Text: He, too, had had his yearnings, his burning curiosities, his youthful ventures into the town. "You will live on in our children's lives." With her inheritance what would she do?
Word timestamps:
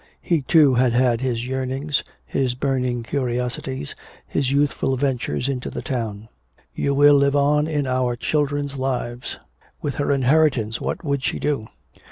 He, 0.19 0.41
too, 0.41 0.73
had 0.73 0.93
had 0.93 1.21
his 1.21 1.45
yearnings, 1.45 2.03
his 2.25 2.55
burning 2.55 3.03
curiosities, 3.03 3.93
his 4.27 4.49
youthful 4.49 4.97
ventures 4.97 5.47
into 5.47 5.69
the 5.69 5.83
town. 5.83 6.27
"You 6.73 6.95
will 6.95 7.13
live 7.13 7.35
on 7.35 7.67
in 7.67 7.85
our 7.85 8.15
children's 8.15 8.77
lives." 8.77 9.37
With 9.79 9.93
her 10.01 10.11
inheritance 10.11 10.81
what 10.81 11.03
would 11.03 11.21
she 11.23 11.37
do? 11.37 11.67